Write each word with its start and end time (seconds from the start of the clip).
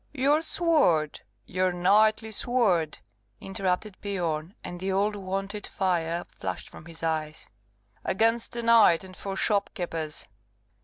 "Your 0.15 0.41
sword! 0.41 1.19
your 1.45 1.71
knightly 1.71 2.31
sword!" 2.31 2.97
interrupted 3.39 3.97
Biorn; 4.01 4.55
and 4.63 4.79
the 4.79 4.91
old 4.91 5.15
wonted 5.15 5.67
fire 5.67 6.25
flashed 6.39 6.69
from 6.69 6.87
his 6.87 7.03
eyes. 7.03 7.51
"Against 8.03 8.55
a 8.55 8.63
knight, 8.63 9.03
and 9.03 9.15
for 9.15 9.35
shopkeepers!" 9.35 10.27